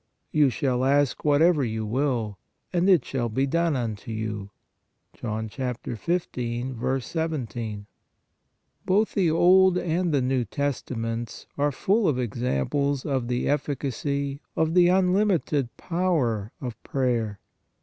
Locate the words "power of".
6.79-7.01, 15.77-16.81